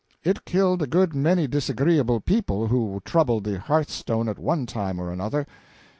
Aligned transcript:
It 0.23 0.45
killed 0.45 0.81
a 0.81 0.87
good 0.87 1.13
many 1.13 1.45
disagreeable 1.45 2.21
people 2.21 2.65
who 2.69 3.03
troubled 3.05 3.43
that 3.43 3.59
hearthstone 3.59 4.27
at 4.29 4.39
one 4.39 4.65
time 4.65 4.97
and 4.99 5.07
another. 5.11 5.45